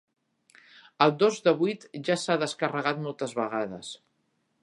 El 1.05 1.13
dos 1.23 1.37
de 1.49 1.53
vuit 1.59 1.85
ja 2.09 2.17
s'ha 2.23 2.39
descarregat 2.45 3.05
moltes 3.05 3.39
vegades 3.43 3.95